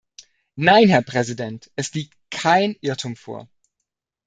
Nein, 0.57 0.89
Herr 0.89 1.03
Präsident, 1.03 1.69
es 1.75 1.93
liegt 1.93 2.15
kein 2.31 2.75
Irrtum 2.81 3.15
vor. 3.15 3.47